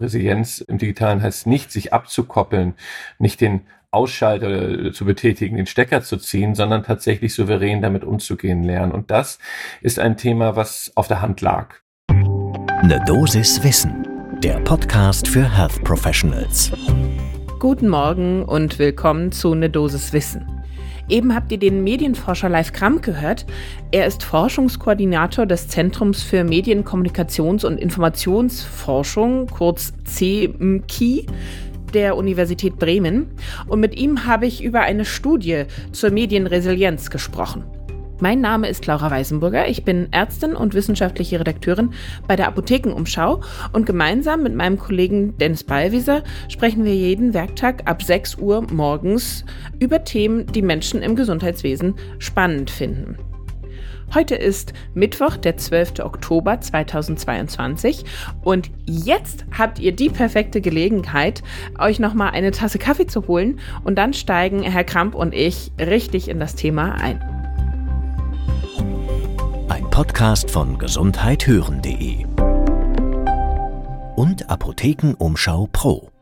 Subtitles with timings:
[0.00, 2.74] Resilienz im Digitalen heißt nicht, sich abzukoppeln,
[3.18, 8.92] nicht den Ausschalter zu betätigen, den Stecker zu ziehen, sondern tatsächlich souverän damit umzugehen lernen.
[8.92, 9.40] Und das
[9.80, 11.74] ist ein Thema, was auf der Hand lag.
[12.08, 14.06] Eine Dosis Wissen,
[14.40, 16.70] der Podcast für Health Professionals.
[17.58, 20.46] Guten Morgen und willkommen zu Ne Dosis Wissen.
[21.08, 23.46] Eben habt ihr den Medienforscher Live Kramp gehört.
[23.90, 31.26] Er ist Forschungskoordinator des Zentrums für Medien-, Kommunikations- und Informationsforschung, kurz CMKI
[31.94, 33.28] der Universität Bremen.
[33.66, 37.64] Und mit ihm habe ich über eine Studie zur Medienresilienz gesprochen.
[38.20, 39.68] Mein Name ist Laura Weisenburger.
[39.68, 41.90] Ich bin Ärztin und wissenschaftliche Redakteurin
[42.26, 48.02] bei der Apothekenumschau und gemeinsam mit meinem Kollegen Dennis Ballwieser sprechen wir jeden Werktag ab
[48.02, 49.44] 6 Uhr morgens
[49.78, 53.18] über Themen, die Menschen im Gesundheitswesen spannend finden.
[54.12, 56.00] Heute ist Mittwoch, der 12.
[56.00, 58.04] Oktober 2022
[58.42, 61.44] und jetzt habt ihr die perfekte Gelegenheit,
[61.78, 66.28] euch nochmal eine Tasse Kaffee zu holen und dann steigen Herr Kramp und ich richtig
[66.28, 67.37] in das Thema ein.
[69.98, 72.24] Podcast von gesundheithören.de
[74.14, 76.12] und Apothekenumschau Pro.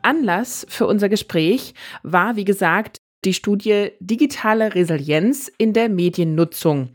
[0.00, 6.94] Anlass für unser Gespräch war, wie gesagt, die Studie Digitale Resilienz in der Mediennutzung.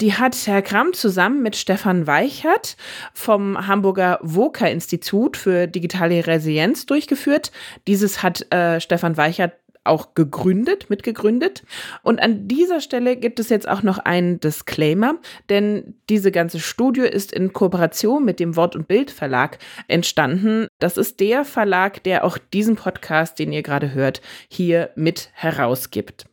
[0.00, 2.76] Die hat Herr Kramm zusammen mit Stefan Weichert
[3.14, 7.50] vom Hamburger WOKA Institut für digitale Resilienz durchgeführt.
[7.86, 11.64] Dieses hat äh, Stefan Weichert auch gegründet, mitgegründet.
[12.02, 15.16] Und an dieser Stelle gibt es jetzt auch noch einen Disclaimer,
[15.48, 19.58] denn diese ganze Studie ist in Kooperation mit dem Wort- und Bild-Verlag
[19.88, 20.68] entstanden.
[20.78, 26.26] Das ist der Verlag, der auch diesen Podcast, den ihr gerade hört, hier mit herausgibt.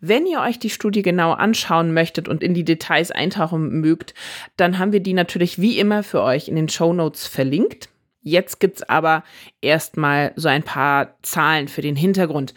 [0.00, 4.14] Wenn ihr euch die Studie genau anschauen möchtet und in die Details eintauchen mögt,
[4.56, 7.88] dann haben wir die natürlich wie immer für euch in den Show Notes verlinkt.
[8.20, 9.22] Jetzt gibt es aber
[9.66, 12.54] erstmal so ein paar Zahlen für den Hintergrund.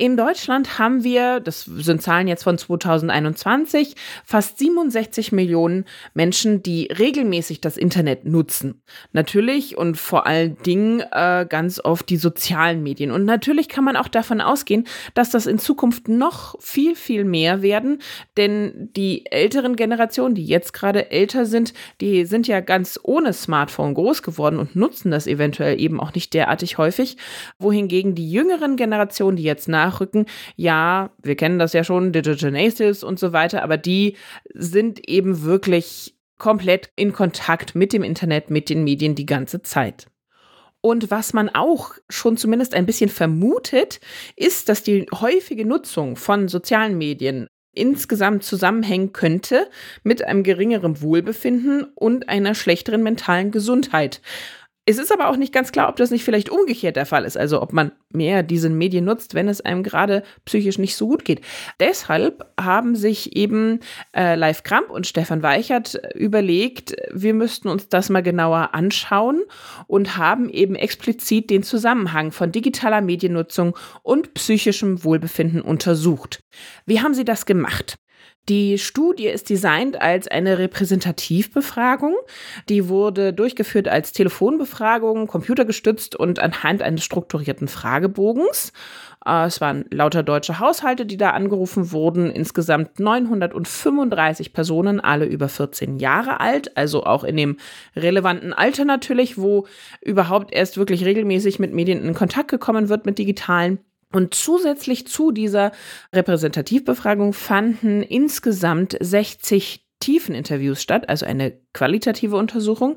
[0.00, 5.84] In Deutschland haben wir, das sind Zahlen jetzt von 2021, fast 67 Millionen
[6.14, 8.80] Menschen, die regelmäßig das Internet nutzen.
[9.12, 13.10] Natürlich und vor allen Dingen äh, ganz oft die sozialen Medien.
[13.10, 17.60] Und natürlich kann man auch davon ausgehen, dass das in Zukunft noch viel, viel mehr
[17.60, 17.98] werden.
[18.38, 23.92] Denn die älteren Generationen, die jetzt gerade älter sind, die sind ja ganz ohne Smartphone
[23.92, 27.16] groß geworden und nutzen das eventuell eben auch nicht derartig häufig.
[27.58, 30.26] Wohingegen die jüngeren Generationen, die jetzt nach nachrücken.
[30.56, 34.16] Ja, wir kennen das ja schon, Digital Natives und so weiter, aber die
[34.54, 40.06] sind eben wirklich komplett in Kontakt mit dem Internet, mit den Medien die ganze Zeit.
[40.80, 44.00] Und was man auch schon zumindest ein bisschen vermutet,
[44.36, 49.68] ist, dass die häufige Nutzung von sozialen Medien insgesamt zusammenhängen könnte
[50.02, 54.22] mit einem geringeren Wohlbefinden und einer schlechteren mentalen Gesundheit.
[54.90, 57.38] Es ist aber auch nicht ganz klar, ob das nicht vielleicht umgekehrt der Fall ist.
[57.38, 61.24] Also ob man mehr diese Medien nutzt, wenn es einem gerade psychisch nicht so gut
[61.24, 61.42] geht.
[61.78, 63.78] Deshalb haben sich eben
[64.16, 69.44] äh, Live Kramp und Stefan Weichert überlegt, wir müssten uns das mal genauer anschauen
[69.86, 76.42] und haben eben explizit den Zusammenhang von digitaler Mediennutzung und psychischem Wohlbefinden untersucht.
[76.84, 77.94] Wie haben sie das gemacht?
[78.48, 82.16] Die Studie ist designt als eine Repräsentativbefragung.
[82.68, 88.72] Die wurde durchgeführt als Telefonbefragung, computergestützt und anhand eines strukturierten Fragebogens.
[89.24, 92.30] Äh, es waren lauter deutsche Haushalte, die da angerufen wurden.
[92.30, 97.56] Insgesamt 935 Personen, alle über 14 Jahre alt, also auch in dem
[97.94, 99.66] relevanten Alter natürlich, wo
[100.00, 103.78] überhaupt erst wirklich regelmäßig mit Medien in Kontakt gekommen wird, mit digitalen.
[104.12, 105.72] Und zusätzlich zu dieser
[106.12, 112.96] Repräsentativbefragung fanden insgesamt 60 Tiefeninterviews statt, also eine qualitative Untersuchung.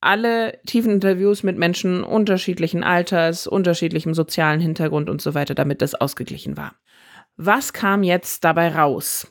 [0.00, 6.56] Alle Tiefeninterviews mit Menschen unterschiedlichen Alters, unterschiedlichem sozialen Hintergrund und so weiter, damit das ausgeglichen
[6.56, 6.74] war.
[7.36, 9.28] Was kam jetzt dabei raus?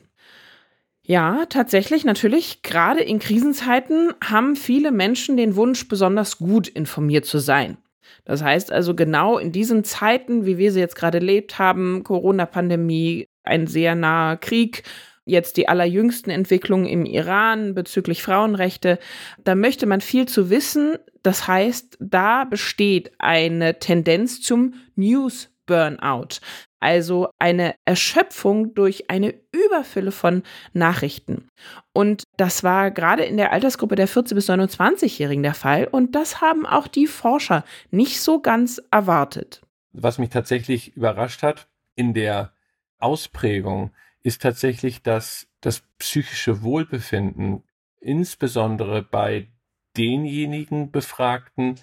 [1.03, 7.39] Ja, tatsächlich, natürlich, gerade in Krisenzeiten haben viele Menschen den Wunsch, besonders gut informiert zu
[7.39, 7.77] sein.
[8.25, 13.27] Das heißt also genau in diesen Zeiten, wie wir sie jetzt gerade erlebt haben, Corona-Pandemie,
[13.43, 14.83] ein sehr naher Krieg,
[15.25, 18.99] jetzt die allerjüngsten Entwicklungen im Iran bezüglich Frauenrechte,
[19.43, 20.97] da möchte man viel zu wissen.
[21.23, 26.41] Das heißt, da besteht eine Tendenz zum News Burnout.
[26.81, 31.47] Also eine Erschöpfung durch eine Überfülle von Nachrichten.
[31.93, 35.85] Und das war gerade in der Altersgruppe der 14- bis 29-Jährigen der Fall.
[35.85, 39.61] Und das haben auch die Forscher nicht so ganz erwartet.
[39.93, 42.51] Was mich tatsächlich überrascht hat in der
[42.97, 43.91] Ausprägung,
[44.21, 47.63] ist tatsächlich, dass das psychische Wohlbefinden
[48.01, 49.47] insbesondere bei
[49.95, 51.75] denjenigen Befragten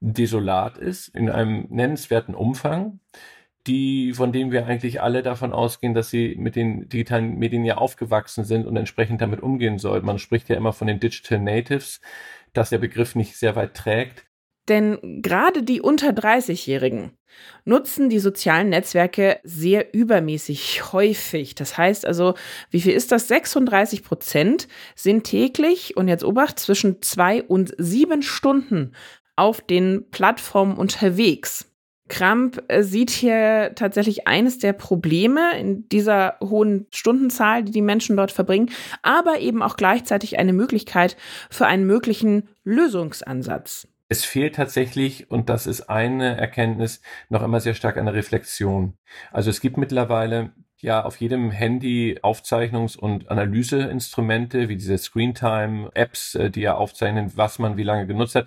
[0.00, 3.00] desolat ist, in einem nennenswerten Umfang,
[3.66, 7.76] die, von denen wir eigentlich alle davon ausgehen, dass sie mit den digitalen Medien ja
[7.76, 10.06] aufgewachsen sind und entsprechend damit umgehen sollten.
[10.06, 12.00] Man spricht ja immer von den Digital Natives,
[12.52, 14.24] dass der Begriff nicht sehr weit trägt.
[14.68, 17.12] Denn gerade die unter 30-Jährigen
[17.64, 21.54] nutzen die sozialen Netzwerke sehr übermäßig häufig.
[21.54, 22.34] Das heißt also,
[22.70, 23.28] wie viel ist das?
[23.28, 28.92] 36 Prozent sind täglich und jetzt obacht zwischen zwei und sieben Stunden
[29.38, 31.70] auf den Plattformen unterwegs.
[32.08, 38.16] Kramp äh, sieht hier tatsächlich eines der Probleme in dieser hohen Stundenzahl, die die Menschen
[38.16, 38.70] dort verbringen,
[39.02, 41.16] aber eben auch gleichzeitig eine Möglichkeit
[41.50, 47.74] für einen möglichen Lösungsansatz es fehlt tatsächlich, und das ist eine Erkenntnis, noch immer sehr
[47.74, 48.96] stark eine Reflexion.
[49.30, 56.50] Also es gibt mittlerweile ja auf jedem Handy Aufzeichnungs- und Analyseinstrumente, wie diese Screentime-Apps, äh,
[56.50, 58.46] die ja aufzeichnen, was man wie lange genutzt hat.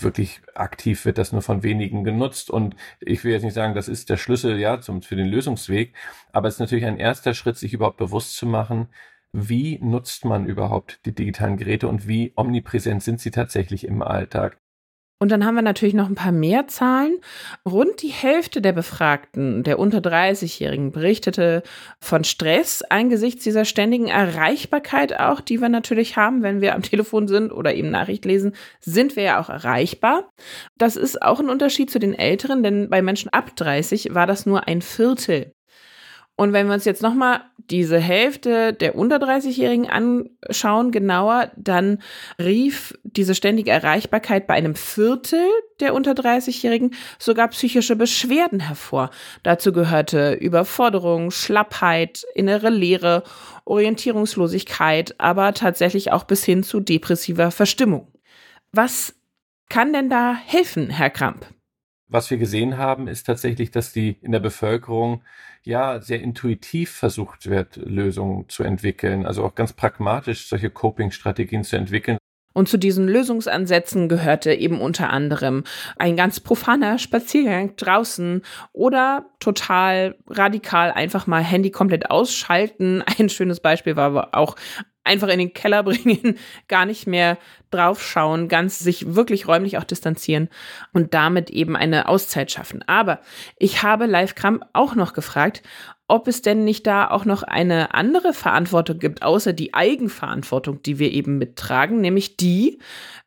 [0.00, 3.88] Wirklich aktiv wird das nur von wenigen genutzt und ich will jetzt nicht sagen, das
[3.88, 5.94] ist der Schlüssel ja zum, für den Lösungsweg,
[6.32, 8.88] aber es ist natürlich ein erster Schritt, sich überhaupt bewusst zu machen,
[9.32, 14.58] wie nutzt man überhaupt die digitalen Geräte und wie omnipräsent sind sie tatsächlich im Alltag.
[15.20, 17.18] Und dann haben wir natürlich noch ein paar mehr Zahlen.
[17.66, 21.64] Rund die Hälfte der Befragten, der unter 30-Jährigen, berichtete
[21.98, 27.26] von Stress angesichts dieser ständigen Erreichbarkeit auch, die wir natürlich haben, wenn wir am Telefon
[27.26, 30.30] sind oder eben Nachricht lesen, sind wir ja auch erreichbar.
[30.76, 34.46] Das ist auch ein Unterschied zu den Älteren, denn bei Menschen ab 30 war das
[34.46, 35.52] nur ein Viertel.
[36.38, 42.00] Und wenn wir uns jetzt nochmal diese Hälfte der unter 30-Jährigen anschauen, genauer, dann
[42.40, 45.44] rief diese ständige Erreichbarkeit bei einem Viertel
[45.80, 49.10] der unter 30-Jährigen sogar psychische Beschwerden hervor.
[49.42, 53.24] Dazu gehörte Überforderung, Schlappheit, innere Leere,
[53.64, 58.12] Orientierungslosigkeit, aber tatsächlich auch bis hin zu depressiver Verstimmung.
[58.70, 59.12] Was
[59.68, 61.46] kann denn da helfen, Herr Kramp?
[62.08, 65.22] was wir gesehen haben, ist tatsächlich, dass die in der Bevölkerung
[65.64, 71.76] ja sehr intuitiv versucht wird, Lösungen zu entwickeln, also auch ganz pragmatisch solche Coping-Strategien zu
[71.76, 72.18] entwickeln.
[72.54, 75.62] Und zu diesen Lösungsansätzen gehörte eben unter anderem
[75.96, 83.04] ein ganz profaner Spaziergang draußen oder total radikal einfach mal Handy komplett ausschalten.
[83.18, 84.56] Ein schönes Beispiel war aber auch
[85.08, 86.38] einfach in den Keller bringen,
[86.68, 87.38] gar nicht mehr
[87.70, 90.48] draufschauen, ganz sich wirklich räumlich auch distanzieren
[90.92, 92.82] und damit eben eine Auszeit schaffen.
[92.86, 93.20] Aber
[93.58, 95.62] ich habe Live Kramp auch noch gefragt,
[96.08, 100.98] ob es denn nicht da auch noch eine andere Verantwortung gibt, außer die Eigenverantwortung, die
[100.98, 102.78] wir eben mittragen, nämlich die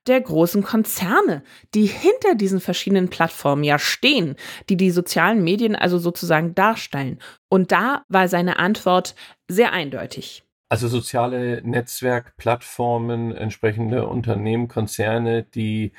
[0.08, 1.44] der großen Konzerne,
[1.76, 4.36] die hinter diesen verschiedenen Plattformen ja stehen,
[4.68, 7.20] die die sozialen Medien also sozusagen darstellen.
[7.50, 9.14] Und da war seine Antwort
[9.48, 10.44] sehr eindeutig.
[10.72, 15.92] Also soziale Netzwerkplattformen, entsprechende Unternehmen, Konzerne, die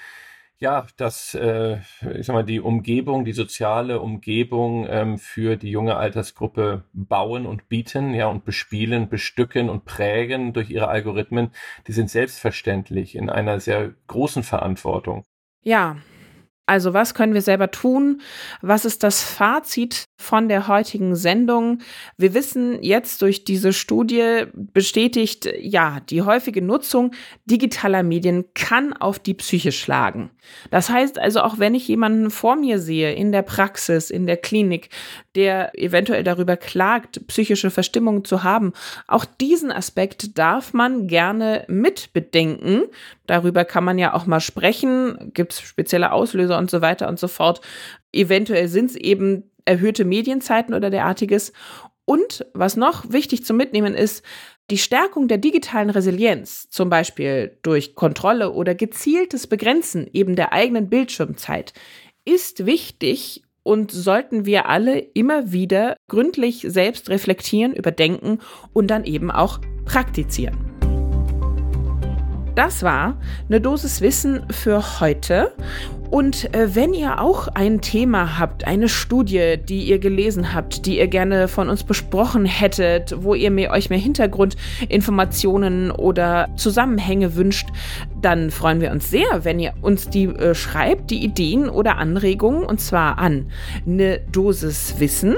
[0.57, 1.81] ja, das, äh,
[2.19, 7.69] ich sag mal, die Umgebung, die soziale Umgebung ähm, für die junge Altersgruppe bauen und
[7.69, 11.51] bieten, ja, und bespielen, bestücken und prägen durch ihre Algorithmen,
[11.87, 15.27] die sind selbstverständlich in einer sehr großen Verantwortung.
[15.61, 15.99] Ja,
[16.73, 18.23] also was können wir selber tun?
[18.63, 21.81] Was ist das Fazit von der heutigen Sendung?
[22.17, 27.13] Wir wissen jetzt durch diese Studie bestätigt, ja, die häufige Nutzung
[27.45, 30.31] digitaler Medien kann auf die Psyche schlagen.
[30.71, 34.39] Das heißt also, auch wenn ich jemanden vor mir sehe, in der Praxis, in der
[34.39, 34.89] Klinik,
[35.35, 38.73] der eventuell darüber klagt, psychische Verstimmung zu haben,
[39.07, 42.85] auch diesen Aspekt darf man gerne mitbedenken.
[43.27, 45.33] Darüber kann man ja auch mal sprechen.
[45.35, 47.61] Gibt es spezielle Auslöser und so weiter und so fort.
[48.13, 51.53] Eventuell sind es eben erhöhte Medienzeiten oder derartiges.
[52.05, 54.25] Und was noch wichtig zu mitnehmen ist,
[54.71, 60.89] die Stärkung der digitalen Resilienz, zum Beispiel durch Kontrolle oder gezieltes Begrenzen eben der eigenen
[60.89, 61.73] Bildschirmzeit,
[62.25, 68.39] ist wichtig und sollten wir alle immer wieder gründlich selbst reflektieren, überdenken
[68.73, 70.72] und dann eben auch praktizieren.
[72.55, 73.17] Das war
[73.49, 75.53] eine Dosis Wissen für heute.
[76.11, 80.99] Und äh, wenn ihr auch ein Thema habt, eine Studie, die ihr gelesen habt, die
[80.99, 87.71] ihr gerne von uns besprochen hättet, wo ihr mir, euch mehr Hintergrundinformationen oder Zusammenhänge wünscht,
[88.21, 92.65] dann freuen wir uns sehr, wenn ihr uns die äh, schreibt, die Ideen oder Anregungen,
[92.65, 93.47] und zwar an
[93.87, 95.37] eine Dosis Wissen